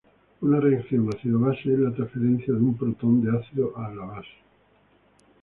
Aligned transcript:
Una 0.41 0.59
reacción 0.59 1.07
ácido-base 1.13 1.73
es 1.73 1.77
la 1.77 1.93
transferencia 1.93 2.55
de 2.55 2.59
un 2.59 2.75
protón 2.75 3.23
del 3.23 3.35
ácido 3.35 3.77
a 3.77 3.87
la 3.93 4.03
base. 4.05 4.33